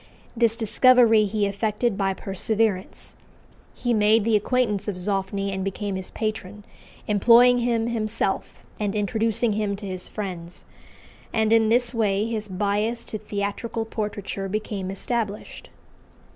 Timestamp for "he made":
3.75-4.23